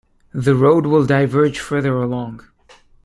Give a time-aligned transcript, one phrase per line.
[0.33, 2.41] The road will diverge further along.